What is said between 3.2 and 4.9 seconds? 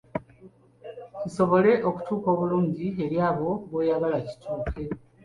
abo b’oyagala kituuke.